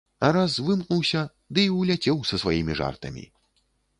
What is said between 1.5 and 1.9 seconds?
ды і